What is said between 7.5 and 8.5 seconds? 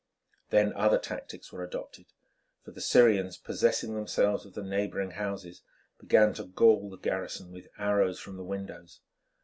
with arrows from the